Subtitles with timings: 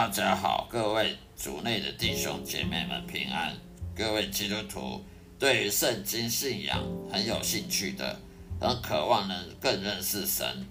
[0.00, 3.54] 大家好，各位主内的弟兄姐妹们平安。
[3.94, 5.04] 各位基督徒，
[5.38, 8.18] 对于圣经信仰很有兴趣的，
[8.58, 10.66] 很渴望能更认识神，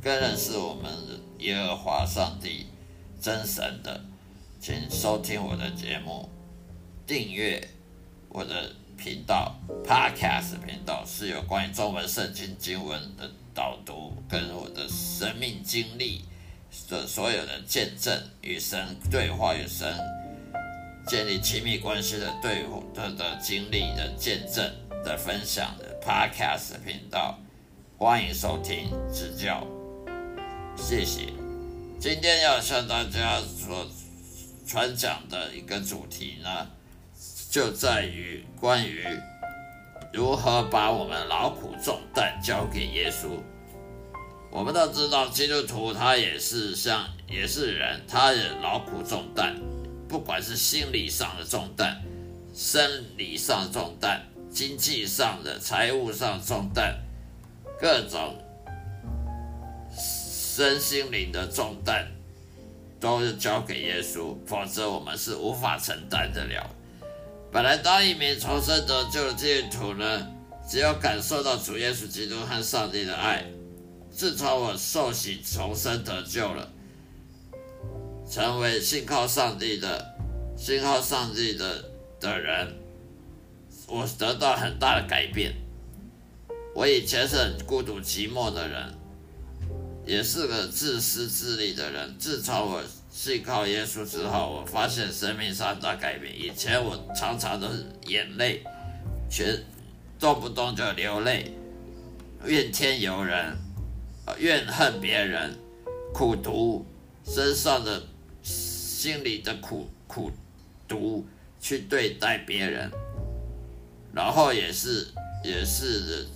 [0.00, 0.92] 更认识我们
[1.40, 2.68] 耶和华上帝
[3.20, 4.00] 真神的，
[4.60, 6.28] 请收听我的节目，
[7.04, 7.60] 订阅
[8.28, 16.22] 我的频道 Podcast 频道，是有关于中文圣经经文的导读，跟我的生命经历。
[16.88, 19.94] 的所有的见证与神对话，与神
[21.06, 22.64] 建立亲密关系的对
[22.94, 24.64] 的的经历的见证
[25.04, 27.38] 的分享的 Podcast 频道，
[27.98, 29.66] 欢迎收听指教，
[30.78, 31.26] 谢谢。
[32.00, 33.86] 今天要向大家所
[34.66, 36.70] 传讲的一个主题呢，
[37.50, 39.04] 就在于关于
[40.10, 43.38] 如何把我们劳苦重担交给耶稣。
[44.50, 49.54] 我们都知道，基督徒他也是像也是人，他也劳苦重担，
[50.08, 52.02] 不管是心理上的重担、
[52.54, 56.98] 生理上重担、经济上的、财务上重担，
[57.78, 58.36] 各种
[59.94, 62.08] 身心灵的重担，
[62.98, 66.68] 都是交给耶稣，否则我们是无法承担得了。
[67.52, 70.26] 本来当一名重生得救的基督徒呢，
[70.68, 73.44] 只有感受到主耶稣基督和上帝的爱。
[74.18, 76.68] 自从我受洗重生得救了，
[78.28, 80.12] 成为信靠上帝的、
[80.56, 81.84] 信靠上帝的
[82.18, 82.74] 的人，
[83.86, 85.54] 我得到很大的改变。
[86.74, 88.92] 我以前是很孤独寂寞的人，
[90.04, 92.16] 也是个自私自利的人。
[92.18, 92.82] 自从我
[93.12, 96.36] 信靠耶稣之后，我发现生命上大改变。
[96.36, 98.64] 以前我常常都是眼泪，
[99.30, 99.64] 全
[100.18, 101.52] 动不动就流泪，
[102.44, 103.56] 怨天尤人。
[104.38, 105.56] 怨恨别人，
[106.12, 106.84] 苦毒
[107.24, 108.02] 身上的
[108.42, 110.30] 心里的苦苦
[110.86, 111.26] 毒
[111.60, 112.90] 去对待别人，
[114.12, 115.06] 然后也是
[115.44, 116.26] 也是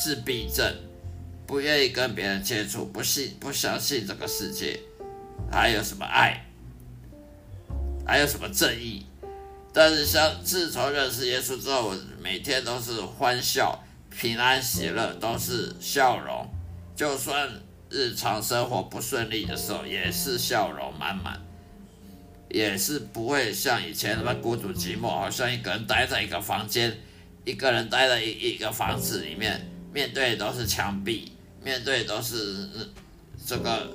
[0.00, 0.74] 自闭症，
[1.46, 4.80] 不愿意跟别人接触，不信不相信这个世界，
[5.50, 6.46] 还有什么爱，
[8.06, 9.06] 还有什么正义？
[9.72, 16.46] 但是像自从认识耶稣之后，我每天都是欢笑、平安、喜乐，都是笑容。
[16.96, 17.48] 就算
[17.90, 21.40] 日常生活不顺利的时候，也是笑容满满，
[22.48, 26.96] 也是不会像以前那么孤独寂寞，好像一个人待在一个房间，
[27.44, 32.68] 一个人待在一一个房子里面，面对都是墙壁，面对都是
[33.44, 33.88] 这个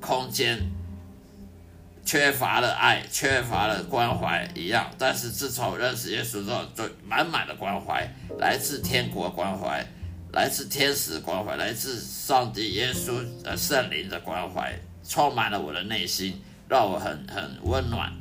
[0.00, 0.58] 空间，
[2.04, 4.90] 缺乏了爱，缺乏了关怀一样。
[4.98, 8.06] 但是自从认识耶稣之后，就满满的关怀，
[8.38, 9.86] 来自天国关怀。
[10.32, 18.12] 来自天使的关怀，来自上帝、耶稣、呃圣灵的关怀，充满了我的内心，让我很很温暖。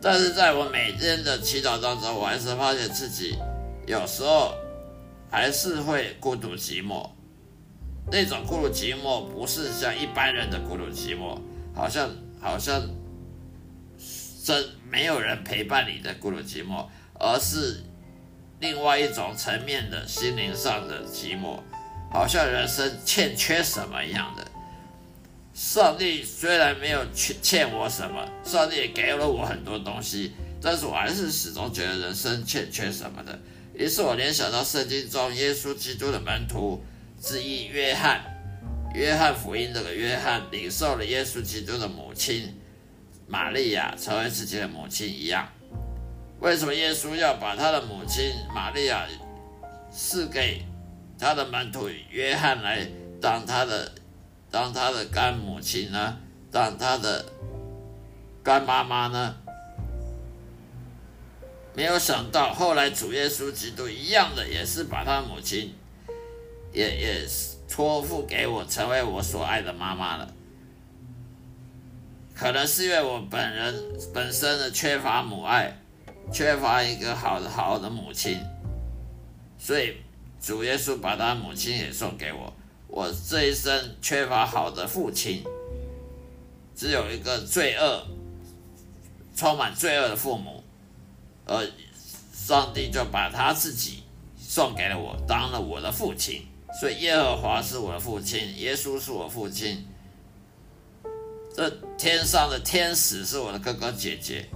[0.00, 3.36] 但是在我每天的祈祷当中，我还是发现自己
[3.86, 4.54] 有时候
[5.30, 7.10] 还是会孤独寂寞。
[8.10, 11.38] 那种孤独寂寞不是像一般人的孤独寂寞，
[11.74, 12.08] 好像
[12.40, 12.80] 好像
[14.42, 16.86] 真没有人陪伴你的孤独寂寞，
[17.20, 17.84] 而是。
[18.60, 21.60] 另外一种层面的心灵上的寂寞，
[22.10, 24.44] 好像人生欠缺什么一样的。
[25.54, 33.38] 上帝虽然没有欠欠我什么，上帝也给了我很多东西，但是我还是始终觉得人生欠缺什么的。
[33.74, 36.82] 于是我联想到圣经中耶稣基督的门徒
[37.20, 38.22] 之一约翰，
[38.94, 42.56] 约翰福音这个约翰领受了耶稣基督的母亲
[43.28, 45.48] 玛利亚成为自己的母亲一样。
[46.40, 49.06] 为什么耶稣要把他的母亲玛利亚
[49.90, 50.62] 赐给
[51.18, 52.86] 他的门徒约翰来
[53.20, 53.92] 当他的
[54.50, 56.16] 当他的干母亲呢？
[56.50, 57.24] 当他的
[58.42, 59.34] 干妈妈呢？
[61.74, 65.74] 没有想到后来主耶稣基督一样的，也是把他母亲
[66.72, 67.26] 也也
[67.68, 70.32] 托付给我，成为我所爱的妈妈了。
[72.34, 73.74] 可能是因为我本人
[74.14, 75.76] 本身的缺乏母爱。
[76.30, 78.38] 缺乏一个好的好的母亲，
[79.58, 79.96] 所以
[80.40, 82.52] 主耶稣把他母亲也送给我。
[82.86, 85.42] 我这一生缺乏好的父亲，
[86.74, 88.06] 只有一个罪恶、
[89.34, 90.62] 充满罪恶的父母，
[91.44, 91.66] 而
[92.32, 94.04] 上帝就把他自己
[94.36, 96.46] 送给了我，当了我的父亲。
[96.78, 99.84] 所以耶和华是我的父亲，耶稣是我父亲，
[101.54, 104.46] 这天上的天使是我的哥哥姐姐，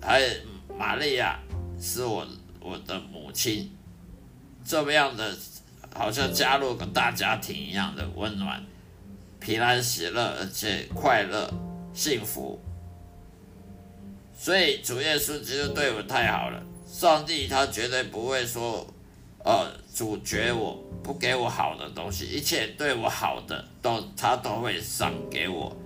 [0.00, 0.51] 还有。
[0.78, 1.38] 玛利亚
[1.80, 2.26] 是我
[2.60, 3.70] 我的母亲，
[4.64, 5.36] 这么样的，
[5.94, 8.64] 好像加入个大家庭一样的温暖、
[9.40, 11.52] 平安、喜乐，而且快乐，
[11.92, 12.60] 幸福。
[14.36, 18.84] 所以主耶稣基督对我太好了，上帝他绝对不会说，
[19.44, 25.76] 呃，主角我不给我好的东西，一切对我好的都他都会赏给我，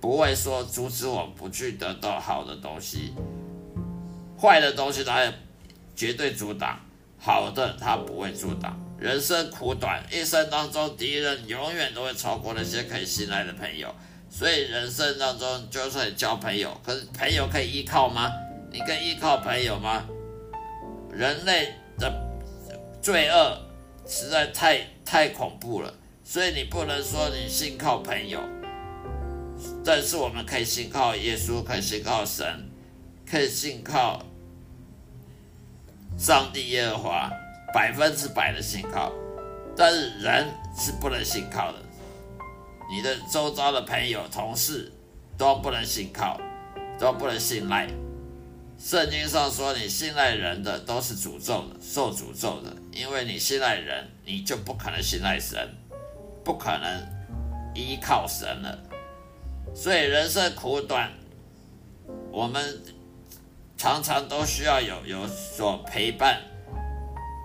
[0.00, 3.12] 不会说阻止我不去得到好的东西，
[4.40, 5.32] 坏的东西他也
[5.94, 6.78] 绝对阻挡，
[7.18, 8.78] 好的他不会阻挡。
[8.98, 13.94] 人生苦短，一生当中敌人永远都会超过那些可以信赖的朋友。
[14.30, 18.30] 所以人生当中，就算交朋友，可是朋友可以依靠吗？
[18.70, 20.04] 你可以依靠朋友吗？
[21.10, 22.12] 人类的
[23.00, 23.58] 罪恶
[24.06, 28.40] 实在太太恐怖了，所以你不能说你信靠朋友。
[29.84, 32.65] 但是我们可以信靠耶稣，可以信靠神，
[33.28, 34.24] 可以信靠
[36.16, 37.30] 上帝耶和华，
[37.74, 39.12] 百分之百的信靠。
[39.76, 41.78] 但是人是不能信靠的。
[42.90, 44.90] 你的周遭的朋友、同事
[45.36, 46.40] 都不能信靠，
[46.98, 47.88] 都不能信赖。
[48.78, 52.74] 圣经上说，你信赖人的都是诅咒的，受诅咒的。
[52.92, 55.68] 因为你信赖人，你就不可能信赖神，
[56.44, 57.06] 不可能
[57.74, 58.78] 依靠神了。
[59.74, 61.10] 所以人生苦短，
[62.30, 62.80] 我们
[63.76, 66.40] 常常都需要有有所陪伴。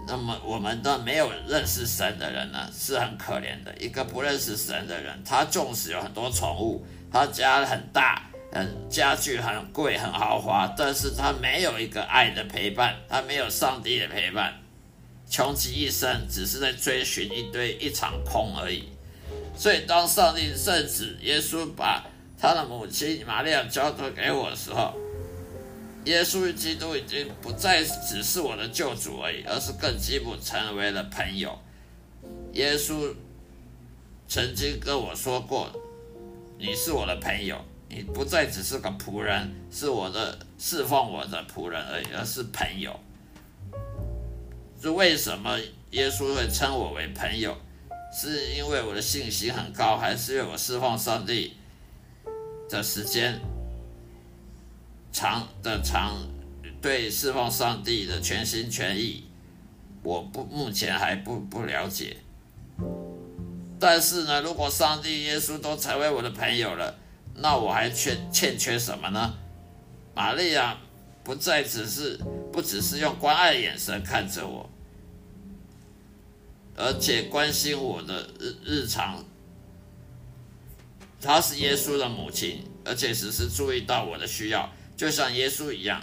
[0.07, 3.74] 那么，我们的没有认识神的人呢，是很可怜的。
[3.78, 14.56] 一个不认识神的人，他纵使有很多宠物，他家很大，很家具很贵，很豪华，但是他没有一个爱的陪伴，他没有上帝的陪伴，
[15.30, 18.89] 穷极一生只是在追寻一堆一场空而已。
[19.56, 22.04] 所以，当上帝圣子耶稣把
[22.39, 24.95] 他的母亲玛利亚交托给我的时候，
[26.06, 31.57] 耶稣基督已经不再只是我的救主而已，而是更进一步成为了朋友。
[32.53, 33.13] 耶稣
[34.27, 35.71] 曾经跟我说过
[36.57, 43.00] ：“你是我的朋友，你不再只是个仆人，是我的侍奉我的仆人而已，而是朋友。”
[44.81, 45.59] 是为什么
[45.92, 47.56] 耶稣会称我为朋友？
[48.12, 51.54] 是因为我的信心很高，还是因为我侍奉上帝
[52.68, 53.39] 的时间？
[55.11, 56.17] 长的长，
[56.81, 59.25] 对侍奉上帝的全心全意，
[60.03, 62.17] 我不目前还不不了解。
[63.79, 66.95] 但是呢，如果上帝耶稣都成为我的朋友了，
[67.35, 69.33] 那我还缺欠缺什么呢？
[70.13, 70.77] 玛利亚
[71.23, 72.19] 不再只是
[72.51, 74.69] 不只是用关爱眼神看着我，
[76.75, 79.23] 而且关心我的日日常。
[81.19, 84.71] 她是耶稣的母亲，而且时时注意到我的需要。
[85.01, 86.00] 就像耶稣一样，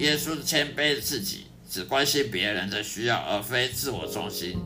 [0.00, 4.58] 耶稣谦卑自己，只关心别人的需要，而非自我中心。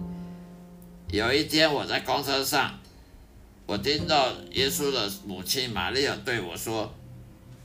[1.10, 2.78] 有一天，我在公车上，
[3.66, 6.94] 我听到耶稣的母亲玛利亚对我说：“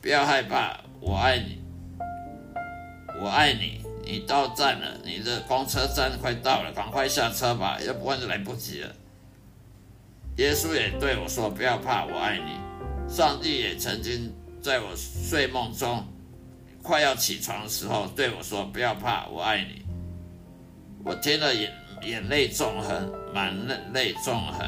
[0.04, 1.62] 不要害怕，我爱你，
[3.22, 3.82] 我爱你。
[4.04, 8.94] 你到站了，你的公车站快到了，赶快下车吧，要不然就来不及了。”
[10.36, 12.52] 耶稣也对我说：“不要怕，我爱你。”
[13.08, 14.30] 上帝也曾经。
[14.64, 16.06] 在我睡梦中
[16.82, 19.84] 快要起床的时候，对我说：“不要怕，我爱你。”
[21.04, 21.70] 我听了眼
[22.02, 23.54] 眼泪纵横，满
[23.92, 24.66] 泪纵横。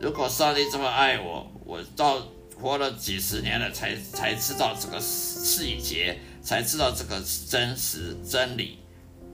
[0.00, 2.22] 如果上帝这么爱我，我到
[2.60, 8.78] 活了几十年了，才才知道这个细节，才知道这个真实真理。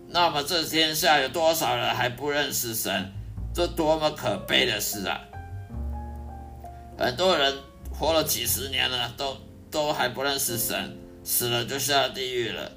[0.09, 3.13] 那么这天下有多少人还不认识神？
[3.55, 5.21] 这多么可悲的事啊！
[6.97, 7.68] 很多人。
[7.99, 9.37] 活了几十年了，都
[9.71, 12.71] 都还不认识神，死了就下地狱了，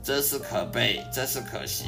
[0.00, 1.86] 真是可悲，真是可惜。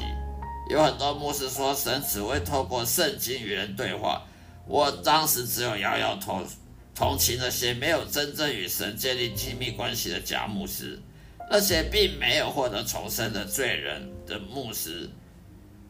[0.69, 4.23] 有很多牧师说神只会透过圣经与人对话，
[4.67, 6.43] 我当时只有摇摇头，
[6.93, 10.99] 同情那些没有真正与神建立亲密关系的假牧师，
[11.49, 15.09] 那些并没有获得重生的罪人的牧师。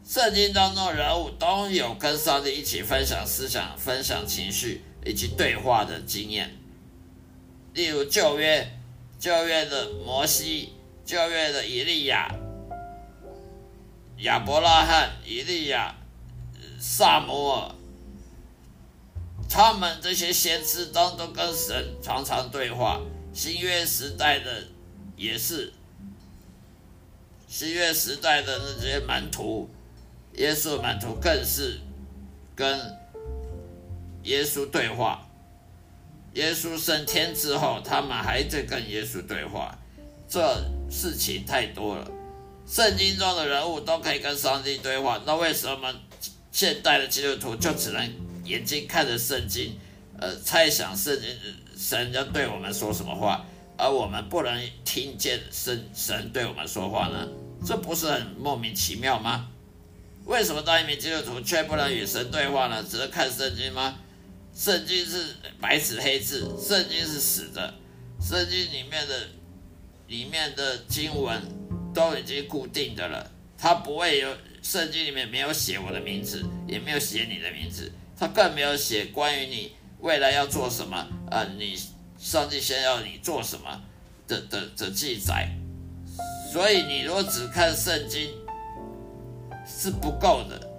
[0.08, 6.56] 圣经当中人物都有跟上帝一起分享思想、分享情绪以及对话的经验。
[7.74, 8.72] 例如旧约，
[9.20, 12.30] 旧约的摩西，旧约的以利亚、
[14.20, 15.96] 亚伯拉罕、以利亚、
[16.80, 17.76] 萨摩尔，
[19.50, 23.02] 他们这些先知当中跟神常常对话。
[23.34, 24.68] 新约时代的
[25.18, 25.74] 也是，
[27.48, 29.68] 新约时代的那些门徒，
[30.34, 31.80] 耶稣门徒更是
[32.56, 32.80] 跟
[34.22, 35.28] 耶稣对话。
[36.34, 39.78] 耶稣升天之后，他们还在跟耶稣对话，
[40.28, 40.42] 这
[40.90, 42.10] 事情太多了。
[42.66, 45.94] 圣经中的人物都可以跟上帝对话，那为什么
[46.52, 48.14] 现代的基督徒就只能
[48.46, 49.78] 眼睛看着圣经，
[50.20, 51.30] 呃猜想圣经
[51.78, 53.46] 神要对我们说什么话，
[53.78, 57.28] 而我们不能听见神神对我们说话呢？
[57.66, 59.50] 这不是很莫名其妙吗？
[60.26, 62.82] 为什么当一名基督徒却不能与神对话呢？
[62.82, 64.00] 只能看圣经吗？
[64.56, 67.74] 圣经是白纸黑字，圣经是死的，
[68.22, 69.28] 圣经里面的
[70.08, 71.42] 里面的经文
[71.94, 74.30] 都已经固定的了，它不会有
[74.62, 80.98] 圣经里面没有写我的名字，也没有写你的名字，它更没有写关于你未来要做什么
[81.32, 81.76] 啊，你
[82.20, 83.82] 上帝先要你做什么
[84.28, 85.50] 的的的记载，
[86.52, 88.30] 所以你如果只看圣经
[89.66, 90.73] 是不够的。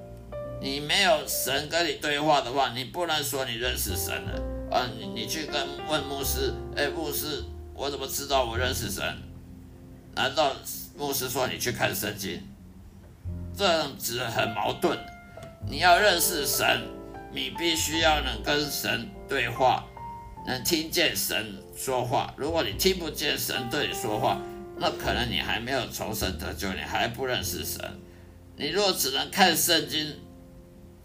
[0.64, 4.40] 你没有神跟你对话的话，你不能说你认识神了
[4.74, 4.88] 啊！
[4.98, 7.44] 你你去跟问牧师，哎，牧师，
[7.74, 9.04] 我怎么知道我认识神？
[10.14, 10.56] 难道
[10.96, 12.42] 牧师说你去看圣经？
[13.54, 14.98] 这样子很矛盾。
[15.68, 16.82] 你要认识神，
[17.30, 19.84] 你必须要能跟神对话，
[20.46, 22.32] 能听见神说话。
[22.38, 24.40] 如果你听不见神对你说话，
[24.78, 28.00] 那可能你还没有重生得救，你还不认识神。
[28.56, 30.16] 你若只能看圣经，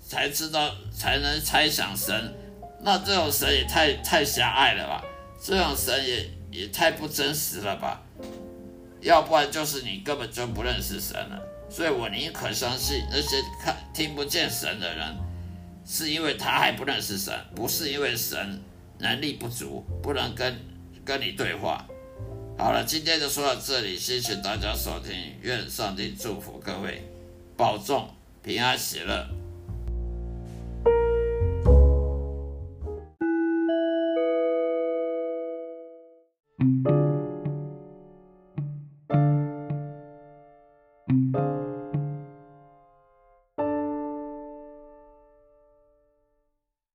[0.10, 2.34] 才知道才能猜想神，
[2.82, 5.06] 那这种神也太太狭隘了吧？
[5.40, 8.02] 这种神也也太不真实了吧？
[9.02, 11.40] 要不然就是你根本就不认识神了。
[11.70, 15.16] 所以我宁可相信那些看听不见神的人，
[15.86, 18.60] 是因为他还不认识神，不是因为神
[18.98, 20.60] 能力不足，不能跟
[21.06, 21.86] 跟你对话。
[22.58, 25.14] 好了，今天就说到这里，谢谢大家收听，
[25.44, 27.08] 愿上帝祝福各位，
[27.56, 28.10] 保重，
[28.42, 29.39] 平安喜乐。